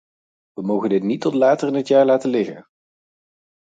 [0.53, 2.67] We mogen dit niet tot later in het jaar laten liggen.